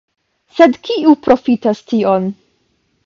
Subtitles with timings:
[0.59, 2.29] Sed kiu profitas tion?